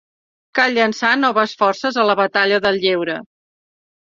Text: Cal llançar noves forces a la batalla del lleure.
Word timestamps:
Cal 0.59 0.73
llançar 0.77 1.11
noves 1.19 1.53
forces 1.61 1.99
a 2.05 2.07
la 2.13 2.17
batalla 2.23 2.61
del 2.67 2.81
lleure. 2.87 3.19